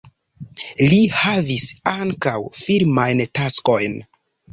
[0.93, 3.99] Li havis ankaŭ filmajn taskojn.